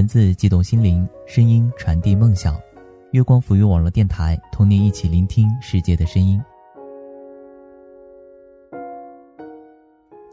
[0.00, 2.58] 文字激动心灵，声音传递梦想。
[3.10, 6.42] 月光抚育网络电台，同您一起聆听世界的声音。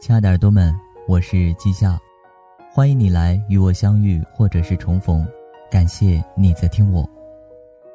[0.00, 0.74] 亲爱的耳朵们，
[1.06, 1.98] 我是季夏，
[2.72, 5.28] 欢迎你来与我相遇，或者是重逢。
[5.70, 7.06] 感谢你在听我。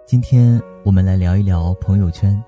[0.06, 2.40] 今天我们来聊一聊朋友圈。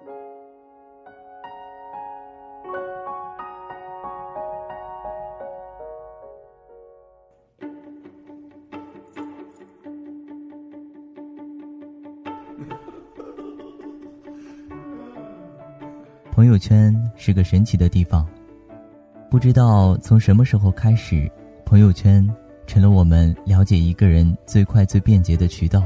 [16.55, 18.25] 朋友圈是个神奇的地方，
[19.29, 21.29] 不知道从什么时候开始，
[21.65, 22.25] 朋友圈
[22.65, 25.83] 成了我们了解一个人最快最便捷的渠道。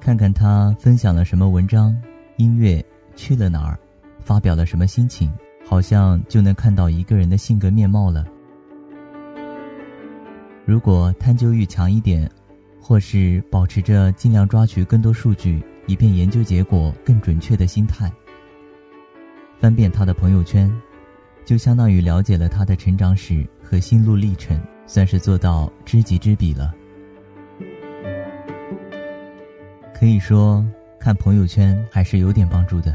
[0.00, 1.96] 看看他分享了什么文章、
[2.38, 3.78] 音乐，去了哪儿，
[4.18, 5.32] 发表了什么心情，
[5.64, 8.26] 好像就能看到一个人的性格面貌了。
[10.64, 12.28] 如果探究欲强一点，
[12.80, 15.62] 或是保持着尽量抓取更多数据。
[15.86, 18.10] 以便研究结果更准确的心态。
[19.60, 20.70] 翻遍他的朋友圈，
[21.44, 26.74] 就相当于了解了他的成长史和心路历程，算是做到知己知彼了。
[29.94, 30.64] 可以说，
[30.98, 32.92] 看朋友圈还是有点帮助的。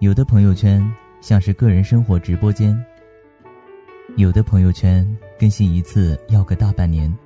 [0.00, 0.84] 有的朋友圈
[1.20, 2.76] 像是个人生活直播间，
[4.16, 5.06] 有的朋友圈
[5.38, 7.16] 更新一次要个大半年。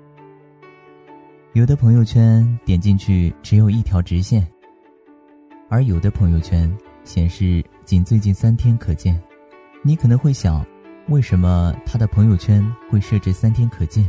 [1.59, 4.47] 有的朋友圈点进去只有一条直线，
[5.69, 9.21] 而有的朋友圈显示仅最近三天可见。
[9.83, 10.65] 你可能会想，
[11.09, 14.09] 为什么他的朋友圈会设置三天可见？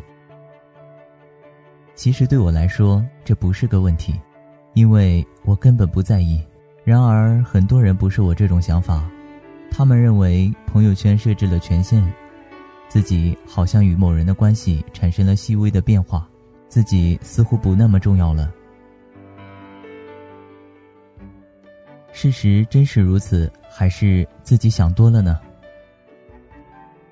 [1.95, 4.13] 其实对我来说这不是个问题，
[4.75, 6.39] 因为我根本不在意。
[6.83, 9.09] 然而很多人不是我这种想法，
[9.71, 11.99] 他们认为朋友圈设置了权限，
[12.87, 16.29] 自己好像与某人的关系产生了细微的变化。
[16.69, 18.49] 自己似乎不那么重要了。
[22.13, 25.39] 事实真是如此，还是自己想多了呢？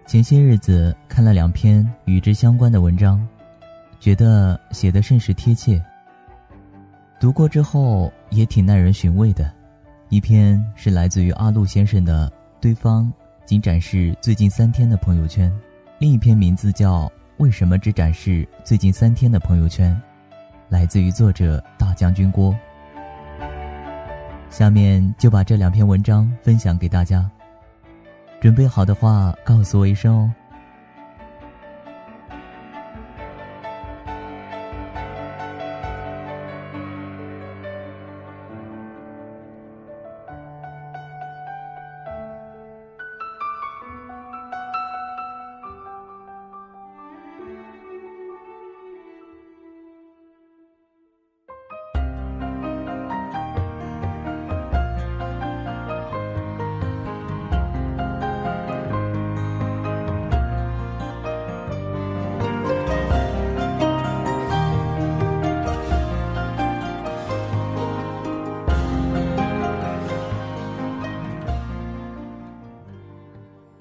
[0.06, 3.28] 前些日子看了两篇与之相关的文章，
[4.00, 5.84] 觉得写的甚是贴切。
[7.20, 9.52] 读过之后也挺耐人寻味的。
[10.10, 12.32] 一篇是来自于阿路先生的，
[12.62, 13.12] 对方
[13.44, 15.52] 仅展示最近三天的朋友圈；
[16.00, 17.12] 另一篇名字叫。
[17.38, 19.96] 为什么只展示最近三天的朋友圈？
[20.70, 22.56] 来自于作者大将军郭。
[24.50, 27.30] 下面就把这两篇文章分享给大家。
[28.42, 30.34] 准备好的话，告诉我一声哦。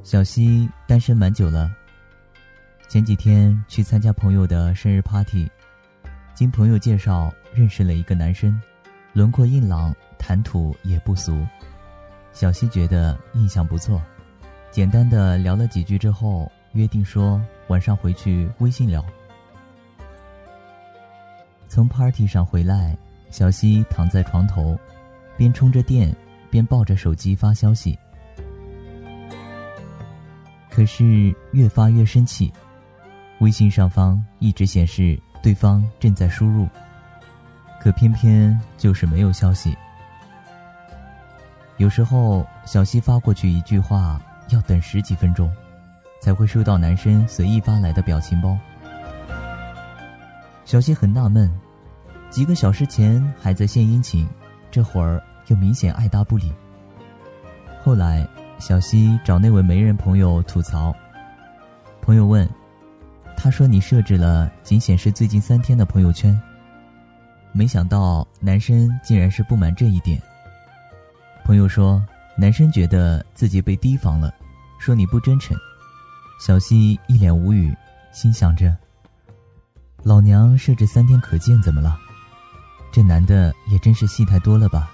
[0.07, 1.69] 小西单身蛮久了。
[2.87, 5.51] 前几天去参加朋友的生日 party，
[6.33, 8.57] 经朋友介绍认识了一个男生，
[9.13, 11.45] 轮廓硬朗，谈吐也不俗。
[12.31, 14.01] 小西觉得印象不错，
[14.71, 19.05] 简单的聊了几句之后，约定说晚上回去微信聊。
[21.67, 22.97] 从 party 上回来，
[23.29, 24.79] 小西躺在床头，
[25.37, 26.15] 边充着电，
[26.49, 27.99] 边抱着手机发消息。
[30.77, 32.53] 可是越发越生气，
[33.39, 36.69] 微信上方一直显示对方正在输入，
[37.81, 39.75] 可偏偏就是没有消息。
[41.79, 44.21] 有时候小西发过去一句话，
[44.51, 45.51] 要等十几分钟，
[46.21, 48.55] 才会收到男生随意发来的表情包。
[50.67, 51.51] 小西很纳闷，
[52.29, 54.29] 几个小时前还在献殷勤，
[54.71, 56.53] 这会儿又明显爱答不理。
[57.83, 58.29] 后来。
[58.59, 60.95] 小西找那位媒人朋友吐槽，
[62.01, 62.49] 朋友问
[63.37, 66.39] ：“他说你设置了仅显示最近三天的朋友圈。”
[67.53, 70.21] 没想到男生竟然是不满这一点。
[71.45, 72.03] 朋友说
[72.37, 74.35] ：“男生觉得自己被提防了，
[74.79, 75.57] 说你不真诚。”
[76.41, 77.75] 小西一脸无语，
[78.13, 78.77] 心想着
[80.03, 81.97] ：“老娘设置三天可见怎么了？
[82.91, 84.91] 这男的也真是戏太多了吧。”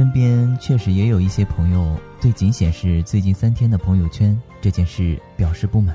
[0.00, 5.94] 身边确实也有一些朋友对仅显示最近三天的朋友圈这件事表示不满。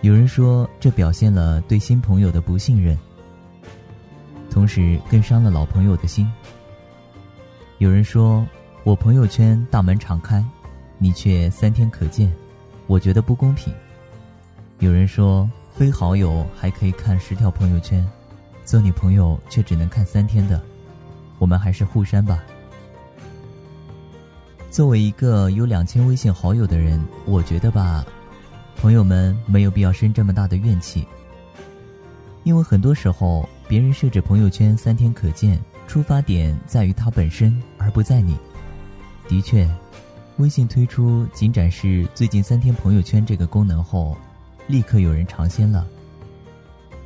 [0.00, 2.98] 有人说这表现了对新朋友的不信任，
[4.48, 6.26] 同时更伤了老朋友的心。
[7.76, 8.42] 有人说
[8.82, 10.42] 我朋友圈大门敞开，
[10.96, 12.32] 你却三天可见，
[12.86, 13.74] 我觉得不公平。
[14.78, 18.02] 有人说非好友还可以看十条朋友圈，
[18.64, 20.58] 做你朋友却只能看三天的。
[21.38, 22.42] 我们还是互删吧。
[24.74, 28.04] 作为一个有两千微信好友的人，我觉得吧，
[28.74, 31.06] 朋友们没有必要生这么大的怨气。
[32.42, 38.36] 因为很多时候，别人设置朋友圈三天可见，出发点在于他本身，而不在你。
[39.28, 39.64] 的确，
[40.38, 44.18] 微信推出仅展示最近三天朋友圈这个功能后，
[44.66, 45.86] 立刻有人尝鲜了。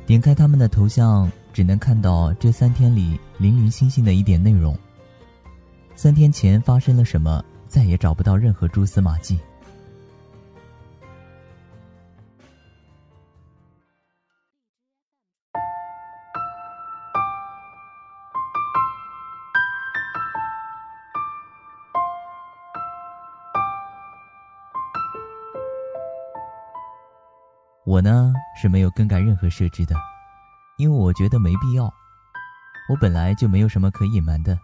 [0.07, 1.31] 点开他们的头像。
[1.51, 4.77] 只能看到这三天里零零星星的一点内容。
[5.95, 9.39] 三天前发生了什么，再也找不到任何蛛丝马迹。
[27.85, 29.95] 我呢是没有更改任何设置的。
[30.77, 31.83] 因为我觉得没必要，
[32.89, 34.57] 我本来就没有什么可隐瞒的。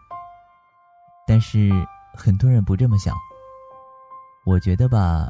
[1.27, 1.69] 但是
[2.15, 3.13] 很多人不这么想。
[4.45, 5.29] 我觉得吧，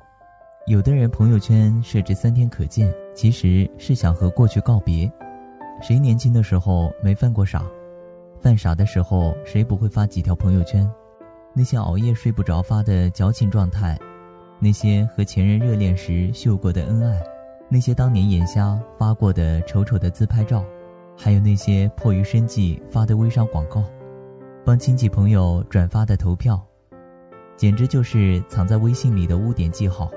[0.67, 5.11] 有的人朋友圈设置三天可见，其实是想和过去告别。
[5.81, 7.65] 谁年轻的时候没犯过傻？
[8.39, 10.89] 犯傻的时候谁不会发几条朋友圈？
[11.53, 13.97] 那些熬夜睡不着发的矫情状态，
[14.59, 17.21] 那些和前任热恋时秀过的恩爱，
[17.69, 20.63] 那些当年眼瞎发过的丑丑的自拍照。
[21.17, 23.81] 还有那些迫于生计发的微商广告，
[24.65, 26.61] 帮亲戚朋友转发的投票，
[27.55, 30.11] 简直就是藏在微信里的污点记号。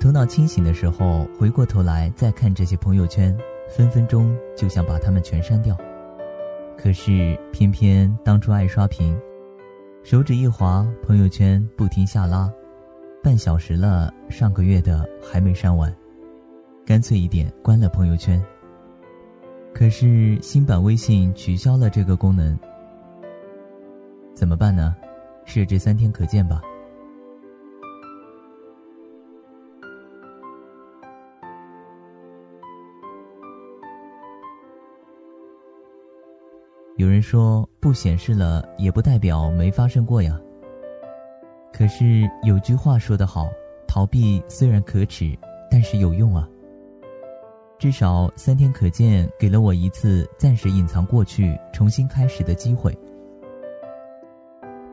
[0.00, 3.36] 头脑清醒的时候，回过头来再看这些朋友圈，
[3.68, 5.76] 分分钟就想把他们全删掉。
[6.76, 9.16] 可是偏偏当初爱刷屏。
[10.02, 12.52] 手指一滑，朋友圈不停下拉，
[13.22, 15.94] 半小时了，上个月的还没删完，
[16.84, 18.42] 干脆一点关了朋友圈。
[19.72, 22.58] 可是新版微信取消了这个功能，
[24.34, 24.94] 怎么办呢？
[25.44, 26.60] 设置三天可见吧。
[36.96, 40.38] 有人说不显示了也不代表没发生过呀。
[41.72, 43.48] 可是有句话说得好，
[43.88, 45.36] 逃避虽然可耻，
[45.70, 46.48] 但是有用啊。
[47.82, 52.96] 至少三天可见给了我一次暂时隐藏过去、重新开始的机会。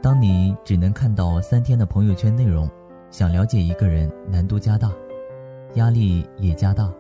[0.02, 2.68] 当你只能看到三天的朋友圈内容，
[3.12, 4.92] 想了解一个人难度加大，
[5.76, 6.92] 压力也加大。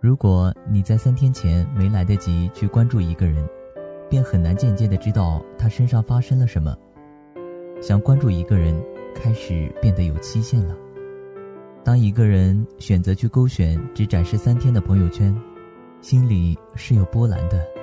[0.00, 3.42] 如果你在三天前没来得及去关注一个人，
[4.10, 6.76] 便很难间接的知道他身上发生了什么。
[7.80, 8.78] 想关注一个人，
[9.14, 10.76] 开始变得有期限了。
[11.84, 15.36] 当一个人选择去勾选只展示三天的朋友圈，
[16.00, 17.73] 心里是有波澜的。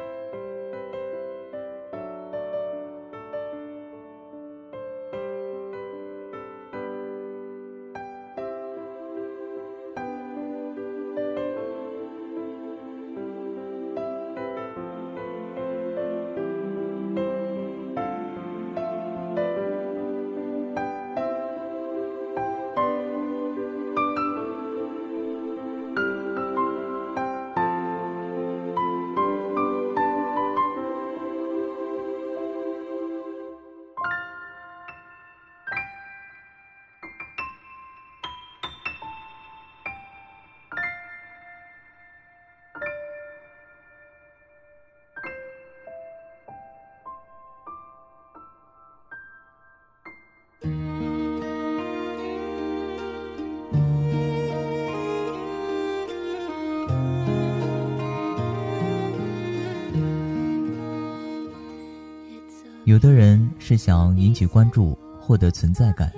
[62.92, 66.12] 有的人是想引起关注，获得存在感。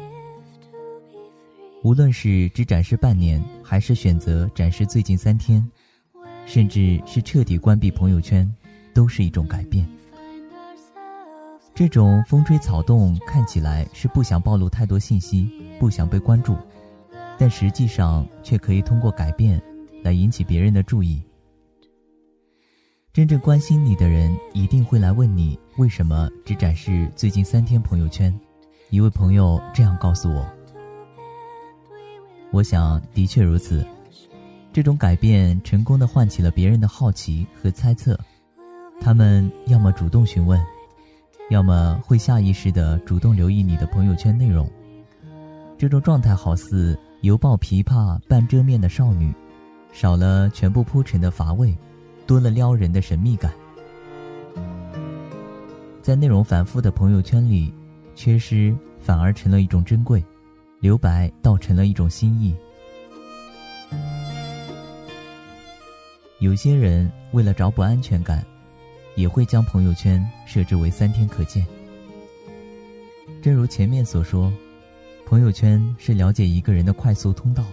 [1.84, 5.63] 无论是只展示半年，还是选择展示最近三天，
[6.48, 8.51] 甚至是彻底关闭朋友圈，
[8.92, 9.88] 都是一种改变。
[11.75, 15.48] 这种风吹草动看起来是不想暴露太多信息，
[15.80, 16.58] 不想被关注，
[17.38, 19.62] 但实际上却可以通过改变
[20.01, 21.22] 来引起别人的注意。
[23.13, 28.34] 真正关心你的人一定会来问你为什么只展示最近三天朋友圈。
[28.89, 30.43] 一位朋友这样告诉我。
[32.51, 33.86] 我想，的确如此。
[34.72, 38.20] 这种改变成功的唤起了别人的好奇和猜测，
[39.00, 40.60] 他们要么主动询问，
[41.51, 44.67] 要么会下意识的主动留意你的朋友圈内容。
[45.77, 49.32] 这种状态好似犹抱琵琶半遮面的少女，
[49.91, 51.77] 少了全部铺陈的乏味，
[52.25, 53.53] 多了撩人的神秘感。
[56.01, 57.74] 在内容反复的朋友圈里，
[58.15, 60.24] 缺失反而成了一种珍贵，
[60.80, 62.56] 留白倒成了一种心意。
[66.39, 68.46] 有些人为了找补安全感，
[69.15, 71.65] 也会将朋友圈设置为三天可见。
[73.42, 74.51] 正如前面所说，
[75.25, 77.63] 朋友圈是了解一个人的快速通道。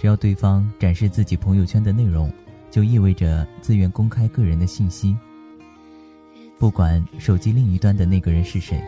[0.00, 2.30] 只要对方展示自己朋友圈的内容，
[2.70, 5.16] 就意味着自愿公开个人的信息。
[6.58, 8.82] 不管手机另一端的那个人是谁，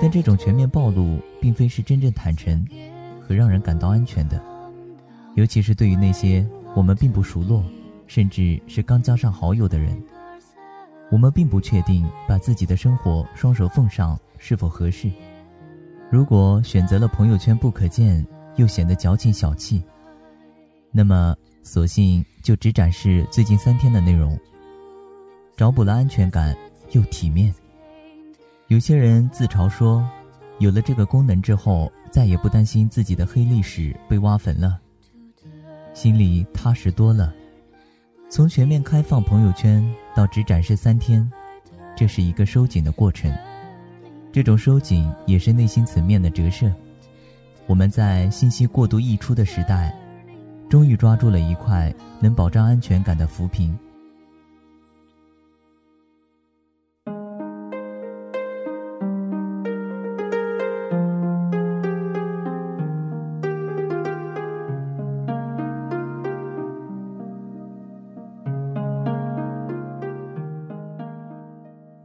[0.00, 2.66] 但这种全面暴露并非是真正坦诚
[3.20, 4.42] 和让人感到安全的，
[5.34, 6.46] 尤其是对于那些。
[6.72, 7.64] 我们并不熟络，
[8.06, 10.00] 甚至是刚加上好友的人，
[11.10, 15.10] 我们并不确定把自己的生活双手奉上是否合适。
[16.12, 19.82] 如果选择了朋友圈不可见，又显得矫情小气，
[20.92, 24.38] 那么索性就只展示最近三天的内容，
[25.56, 26.56] 找补了安全感
[26.92, 27.54] 又体面。
[28.68, 30.08] 有些人自嘲说，
[30.58, 34.78] 有了这个功能之后，再也不担心自己的黑历史被挖坟了。
[35.92, 37.34] 心里踏实多了。
[38.28, 41.28] 从全面开放朋友圈到只展示三天，
[41.96, 43.30] 这是一个收紧的过程。
[44.32, 46.72] 这种收紧也是内心层面的折射。
[47.66, 49.92] 我们在信息过度溢出的时代，
[50.70, 53.76] 终于抓住了一块能保障安全感的浮萍。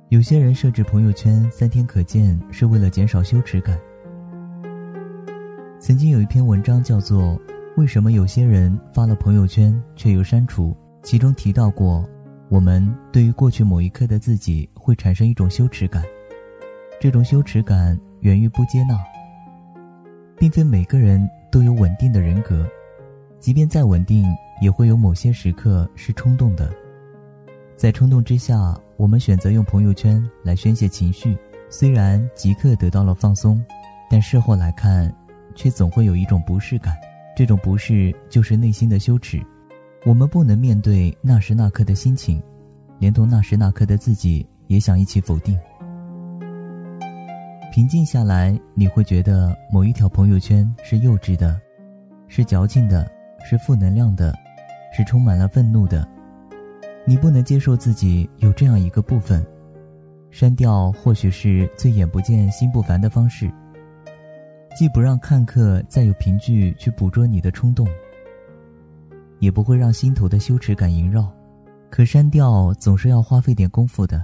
[0.10, 3.80] 有些人设置朋友圈三天可见，是为了减少羞耻感。
[5.80, 7.22] 曾经有一篇文章叫做
[7.78, 10.70] 《为什么有些人发了朋友圈却又删除》，
[11.04, 12.08] 其中提到过，
[12.48, 16.02] 我们对于过去某一刻的自己会产生一种羞耻感，
[17.02, 18.98] 这种羞耻感源于不接纳。
[20.38, 22.66] 并非每个人都有稳定的人格，
[23.40, 24.26] 即便再稳定，
[24.62, 26.74] 也会有某些时刻是冲动的。
[27.76, 31.38] 在冲动之下，我们选择用朋友圈来宣泄情绪，
[31.70, 33.62] 虽然即刻得到了放松，
[34.10, 35.14] 但事后来看，
[35.56, 36.96] 却总会有一种不适感。
[37.36, 39.42] 这种不适就是内心的羞耻。
[40.06, 42.42] 我们不能面对那时那刻的心情，
[43.00, 45.58] 连同那时那刻的自己也想一起否定。
[47.74, 51.60] 平静下来，你会觉得某一条朋友圈是幼稚的，
[52.28, 53.06] 是矫情的，
[53.44, 54.34] 是负能量的，
[54.96, 56.08] 是充满了愤怒的。
[57.06, 59.46] 你不能接受自己有这样一个部分，
[60.32, 63.52] 删掉或许是最眼不见心不烦的方式，
[64.76, 67.88] 既不让看客再有凭据去捕捉你的冲动，
[69.40, 71.32] 也不会让心头的羞耻感萦绕。
[71.90, 74.22] 可删掉总是要花费点功夫的，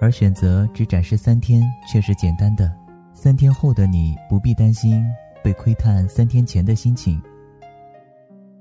[0.00, 2.72] 而选择只展示三天却是简单的。
[3.12, 5.04] 三天后的你不必担心
[5.42, 7.20] 被窥探三天前的心情。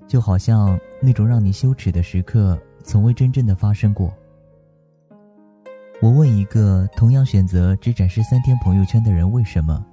[0.07, 4.11] 就好像那种让你羞耻的时刻，从未真正的发生过。
[6.01, 9.85] 我问一个同样选择只展示三天朋友圈的人为什么，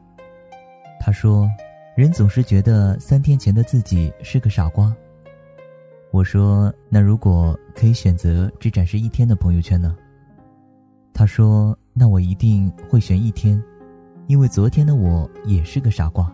[1.01, 1.49] 他说
[1.97, 4.95] ：“人总是觉得三天前的自己是个傻瓜。”
[6.11, 9.97] 我说：“那如果可以选择只展示一天的朋友圈呢？”
[11.13, 13.63] 他说：“那我一定会选一天，
[14.27, 16.33] 因为昨天的我也是个傻瓜。”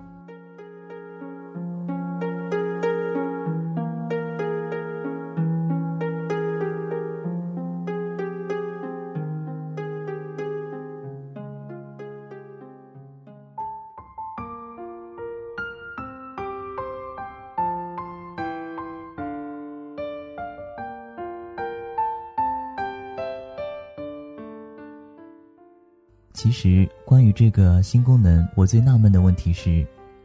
[26.45, 29.83] 其实，关于这个新功能，我最纳闷的问题是：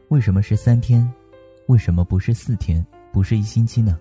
[0.09, 1.09] 为什么是三天？
[1.67, 2.85] 为什么不是四天？
[3.13, 3.97] 不是一星期呢？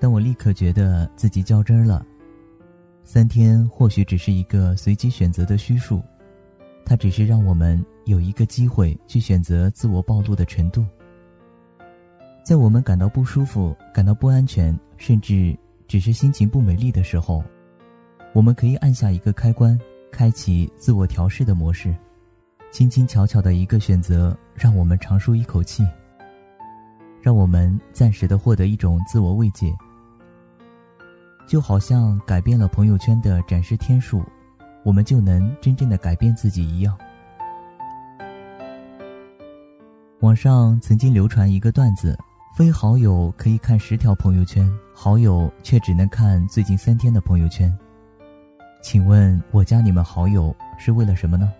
[0.00, 2.04] 但我立刻觉得自己较真了。
[3.04, 6.02] 三天或许只是一个随机选择的虚数，
[6.84, 10.84] 它只是让我们有一个机会去选择自我暴露的程度。
[12.44, 15.56] 在我们感到不舒服、感到不安全，甚至
[15.86, 17.40] 只是心情不美丽的时候，
[18.32, 19.78] 我们可以按下一个开关，
[20.16, 21.94] 开启自我调试的模式，
[22.70, 25.86] 轻轻巧巧的一个选择，让我们长舒一口气，
[27.20, 29.70] 让我们暂时的获得一种自我慰藉。
[31.46, 34.24] 就好像改变了朋友圈的展示天数，
[34.86, 36.96] 我们就能真正的改变自己一样。
[40.20, 42.18] 网上曾经流传一个段子：
[42.56, 47.70] 非好友可以看十条朋友圈，好友却只能看最近三天的朋友圈。
[48.86, 51.52] 请问我加你们好友是为了什么呢？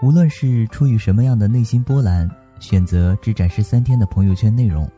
[0.00, 2.26] 无论是出于什么样的内心波澜，
[2.58, 4.90] 选择只展示三天的朋友圈内容。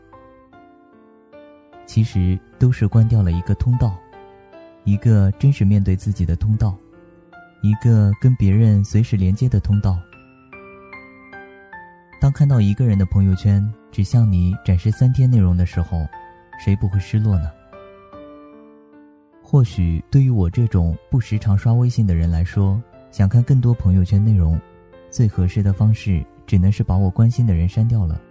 [1.85, 3.93] 其实都是关掉了一个通道，
[4.85, 6.73] 一个真实面对自己的通道，
[7.61, 9.99] 一个跟别人随时连接的通道。
[12.21, 13.61] 当看到一个人的朋友圈
[13.91, 16.07] 只向你展示三天内容的时候，
[16.57, 17.51] 谁不会失落呢？
[19.51, 22.79] 或许对于我这种不时常刷微信的人来说，
[23.09, 24.61] 想看更多朋友圈内容，
[25.09, 28.21] 最合适的方式只能是把我关心的人删掉了。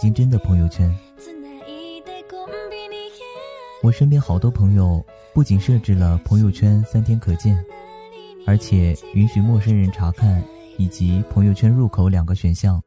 [0.00, 0.90] 金真的朋友圈。
[3.82, 7.62] 我身边好多朋友不仅设置了朋友圈三天可见，
[8.46, 10.42] 而且允许陌生人查看
[10.78, 12.82] 以及朋友圈入口两个选项，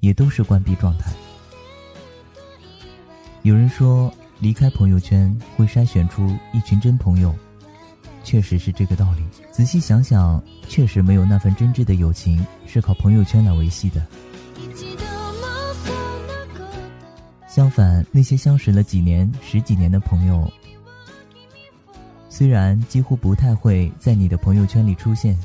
[0.00, 1.12] 也都是关闭状态。
[3.42, 7.32] 有人说，离开朋友圈会筛选出一群真朋友，
[8.24, 9.22] 确实是这个道理。
[9.52, 14.04] 仔细想想，确实没有那份真挚的友情是靠朋友圈来维系的。
[17.54, 20.50] 相反，那些相识了几年、十几年的朋友，
[22.30, 25.38] 虽然几乎不太会在你的朋友圈里出现，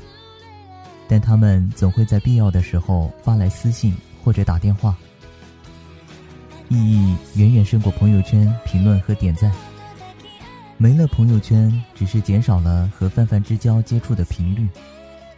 [1.06, 3.94] 但他们总会在必要的时候发来私信
[4.24, 4.96] 或者打电话。
[6.70, 9.52] 意义远远胜过朋友圈评论和点赞。
[10.78, 14.66] 没了朋友圈，只是减少了和泛泛之交接触的频率，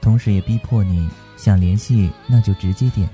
[0.00, 3.10] 同时也逼迫你想联系那就直接点。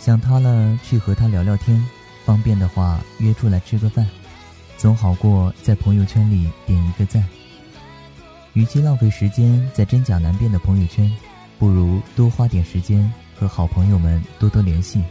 [0.00, 1.80] 想他了，去和他聊聊天，
[2.24, 4.08] 方便的话约出来吃个饭，
[4.78, 7.22] 总好过在朋友圈里点一个赞。
[8.54, 11.14] 与其浪费时间在真假难辨的朋友圈，
[11.58, 15.02] 不如多花点时间和好朋友们多多联系。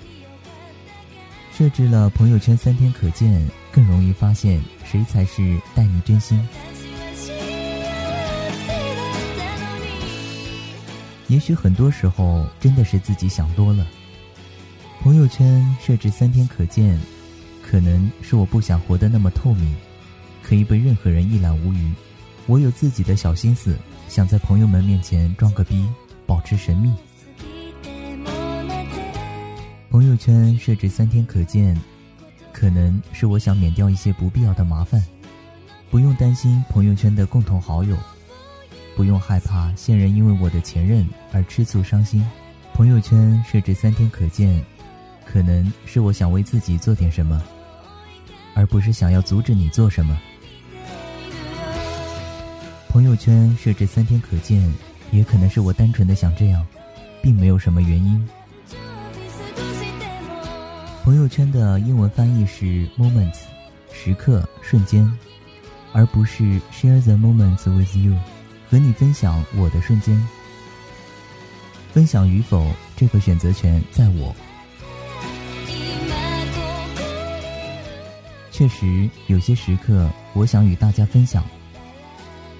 [1.55, 6.43] 设置了朋友圈三天可见，更容易发现谁才是待你真心。
[11.27, 13.85] 也许很多时候真的是自己想多了。
[15.09, 16.95] 朋友圈设置三天可见，
[17.63, 19.75] 可能是我不想活得那么透明，
[20.43, 21.91] 可以被任何人一览无余。
[22.45, 23.75] 我有自己的小心思，
[24.07, 25.83] 想在朋友们面前装个逼，
[26.27, 26.93] 保持神秘。
[29.89, 31.75] 朋友圈设置三天可见，
[32.53, 35.03] 可能是我想免掉一些不必要的麻烦，
[35.89, 37.97] 不用担心朋友圈的共同好友，
[38.95, 42.23] 不用害怕现任因为我的前任而吃醋伤心。
[42.75, 44.63] 朋友圈设置三天可见，
[45.31, 47.39] 可能是我想为自己做点什么，
[48.55, 50.19] 而不是想要阻止你做什么。
[52.87, 54.67] 朋友圈设置三天可见，
[55.11, 56.65] 也可能是我单纯的想这样，
[57.21, 58.27] 并没有什么原因。
[61.03, 63.41] 朋友圈的英文翻译是 moments，
[63.93, 65.07] 时刻、瞬间，
[65.93, 68.17] 而不是 share the moments with you，
[68.67, 70.19] 和你分享我的瞬间。
[71.93, 74.35] 分享与否，这个选择权在我。
[78.59, 81.45] 确实，有些时刻我想与大家分享，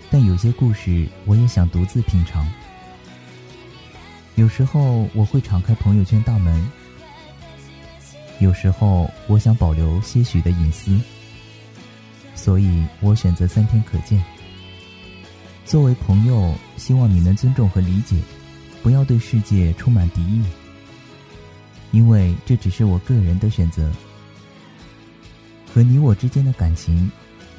[0.10, 2.50] 但有些故事我也想独自品尝。
[4.36, 6.66] 有时候我会敞开朋友圈大门。
[8.40, 10.98] 有时候我想保留些许的隐私，
[12.34, 14.24] 所以我选择三天可见。
[15.66, 18.16] 作为朋友，希望你能尊重和理解，
[18.82, 20.42] 不要对世界充满敌意，
[21.92, 23.92] 因为这只是我个人的选择。
[25.74, 27.12] 和你我之间的感情，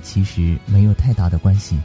[0.03, 1.79] 其实没有太大的关系。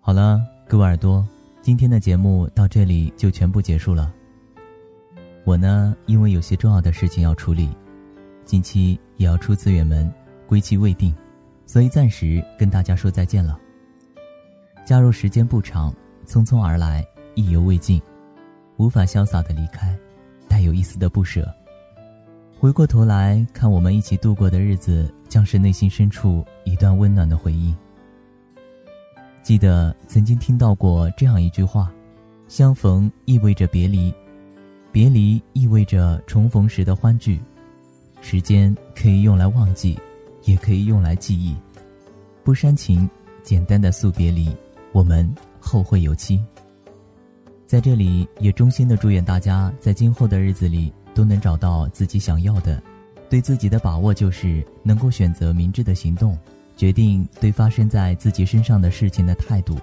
[0.00, 1.26] 好了，各位耳朵，
[1.62, 4.12] 今天的节目到这里就全部结束了。
[5.44, 7.70] 我呢，因为有些重要的事情要处理，
[8.44, 10.12] 近期也要出资远门，
[10.46, 11.14] 归期未定，
[11.66, 13.58] 所以暂时跟大家说再见了。
[14.84, 15.94] 加入时间不长，
[16.26, 18.02] 匆匆而来，意犹未尽，
[18.76, 19.96] 无法潇洒的离开，
[20.48, 21.48] 带有一丝的不舍。
[22.62, 27.74] 回过头来看我们一起度过的日子，将是内心深处一段温暖的回忆。
[29.42, 31.92] 记得曾经听到过这样一句话：
[32.46, 34.14] 相逢意味着别离，
[34.92, 37.42] 别离意味着重逢时的欢聚。
[38.20, 39.98] 时间可以用来忘记，
[40.44, 41.56] 也可以用来记忆。
[42.44, 43.10] 不煽情，
[43.42, 44.54] 简单的诉别离，
[44.92, 46.40] 我们后会有期。
[47.66, 52.82] 在这里，也衷心的祝愿大家在今后的日子里都能找到自己想要的。
[53.28, 56.38] 对自己的把握就是能够选择明智的行动。
[56.74, 59.76] 决定对发生在自己身上的事情的态度。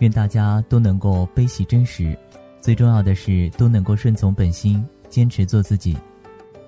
[0.00, 2.18] 愿大家都能够悲喜真实，
[2.60, 5.96] 最重要的是都能够顺从本心，坚持做自己。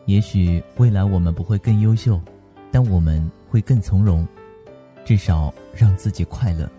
[0.07, 2.19] 也许未来我们不会更优秀，
[2.71, 4.27] 但我们会更从容，
[5.05, 6.71] 至少让自己快乐。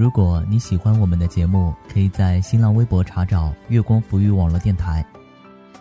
[0.00, 5.04] 如果你喜欢我们的节目，可以在新浪微博查找“月光浮育网络电台”。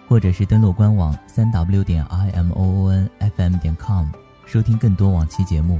[0.09, 4.07] 或者是登录官网三 w 点 i m o o n f m 点 com
[4.45, 5.79] 收听更多往期节目，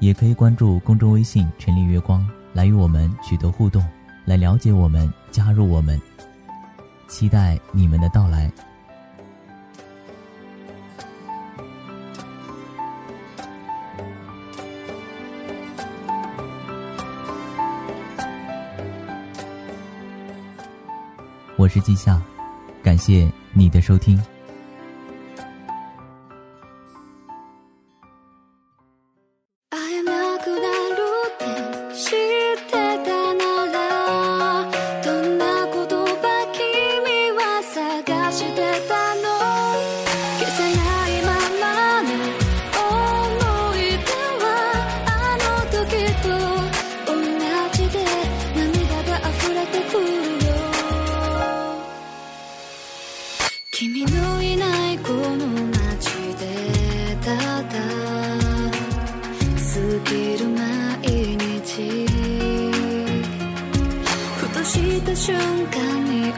[0.00, 3.82] 也可以关注公众微信“陈立月光”来与我们取得互动，
[4.26, 5.98] 来了解我们，加入我们，
[7.08, 8.52] 期待你们的到来。
[21.64, 22.20] 我是季夏。
[22.82, 24.22] 感谢你的收听。
[60.48, 62.06] 毎日。
[64.36, 65.36] ふとした瞬
[65.68, 66.32] 間に